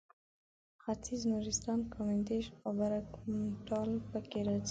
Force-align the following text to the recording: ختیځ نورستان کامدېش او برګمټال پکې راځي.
ختیځ 0.83 1.21
نورستان 1.31 1.79
کامدېش 1.93 2.45
او 2.63 2.69
برګمټال 2.79 3.89
پکې 4.11 4.39
راځي. 4.45 4.59